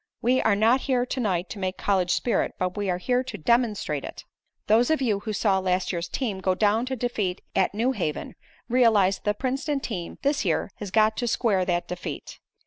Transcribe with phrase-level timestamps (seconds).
[0.19, 3.37] We are not here to night to make college spirit, but we are here to
[3.37, 4.25] demonstrate it.
[4.65, 8.33] "Those of you who saw last year's team go down to defeat at New Haven,
[8.67, 12.39] realize that the Princeton team this year has got to square that defeat.